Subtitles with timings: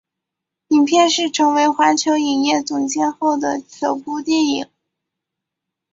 [0.69, 4.65] 影片是成为环球影业总监后的首部电影。